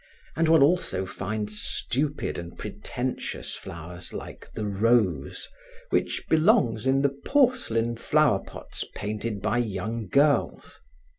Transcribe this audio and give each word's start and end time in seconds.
And 0.35 0.47
one 0.47 0.63
also 0.63 1.05
finds 1.05 1.61
stupid 1.61 2.39
and 2.39 2.57
pretentious 2.57 3.53
flowers 3.53 4.13
like 4.13 4.51
the 4.51 4.65
rose 4.65 5.47
which 5.91 6.25
belongs 6.27 6.87
in 6.87 7.03
the 7.03 7.15
porcelain 7.23 7.95
flowerpots 7.97 8.83
painted 8.95 9.43
by 9.43 9.59
young 9.59 10.07
girls. 10.07 10.79